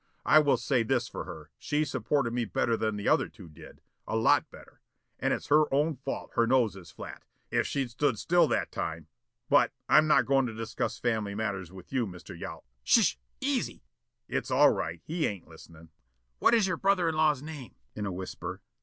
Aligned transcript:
I 0.25 0.39
will 0.39 0.57
say 0.57 0.81
this 0.81 1.07
for 1.07 1.25
her, 1.25 1.51
she 1.59 1.85
supported 1.85 2.33
me 2.33 2.45
better 2.45 2.75
than 2.75 2.95
the 2.95 3.07
other 3.07 3.29
two 3.29 3.47
did, 3.47 3.81
a 4.07 4.15
lot 4.15 4.49
better. 4.49 4.81
And 5.19 5.31
it's 5.31 5.49
her 5.49 5.71
own 5.71 5.95
fault 5.95 6.31
her 6.33 6.47
nose 6.47 6.75
is 6.75 6.89
flat. 6.89 7.21
If 7.51 7.67
she'd 7.67 7.91
stood 7.91 8.17
still 8.17 8.47
that 8.47 8.71
time 8.71 9.09
But 9.47 9.73
I'm 9.87 10.07
not 10.07 10.25
goin' 10.25 10.47
to 10.47 10.55
discuss 10.55 10.97
family 10.97 11.33
affairs 11.33 11.71
with 11.71 11.93
you, 11.93 12.07
Mr. 12.07 12.35
Yol" 12.35 12.63
"Sh! 12.83 13.17
Easy!" 13.41 13.83
"It's 14.27 14.49
all 14.49 14.71
right. 14.71 15.03
He 15.05 15.27
ain't 15.27 15.47
listenin'." 15.47 15.89
"What 16.39 16.55
is 16.55 16.65
your 16.65 16.77
brother 16.77 17.07
in 17.07 17.13
law's 17.13 17.43
name?" 17.43 17.75
in 17.95 18.07
a 18.07 18.11
whisper. 18.11 18.63